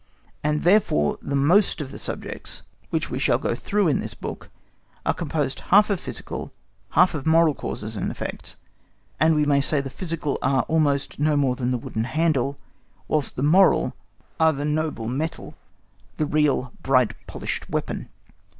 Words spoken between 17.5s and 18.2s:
weapon.